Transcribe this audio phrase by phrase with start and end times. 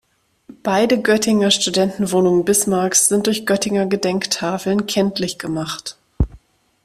[0.63, 5.95] Beide Göttinger Studentenwohnungen Bismarcks sind durch Göttinger Gedenktafeln kenntlich gemacht.